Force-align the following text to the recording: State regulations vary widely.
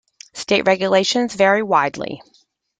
State 0.33 0.63
regulations 0.65 1.35
vary 1.35 1.61
widely. 1.61 2.23